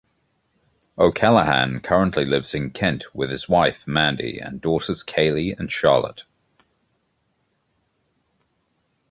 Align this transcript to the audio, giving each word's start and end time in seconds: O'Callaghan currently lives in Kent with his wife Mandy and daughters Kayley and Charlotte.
O'Callaghan 0.97 1.79
currently 1.79 2.25
lives 2.25 2.55
in 2.55 2.71
Kent 2.71 3.13
with 3.13 3.29
his 3.29 3.47
wife 3.47 3.85
Mandy 3.85 4.39
and 4.39 4.59
daughters 4.59 5.03
Kayley 5.03 5.51
and 5.51 5.71
Charlotte. 5.71 6.23